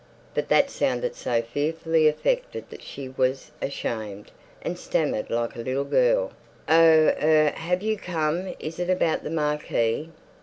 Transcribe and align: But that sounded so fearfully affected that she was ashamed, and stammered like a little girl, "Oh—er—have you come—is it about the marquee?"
But 0.33 0.49
that 0.49 0.71
sounded 0.71 1.15
so 1.15 1.43
fearfully 1.43 2.07
affected 2.07 2.67
that 2.71 2.81
she 2.81 3.07
was 3.09 3.51
ashamed, 3.61 4.31
and 4.63 4.79
stammered 4.79 5.29
like 5.29 5.55
a 5.55 5.59
little 5.61 5.83
girl, 5.83 6.31
"Oh—er—have 6.67 7.83
you 7.83 7.97
come—is 7.97 8.79
it 8.79 8.89
about 8.89 9.23
the 9.23 9.29
marquee?" 9.29 10.09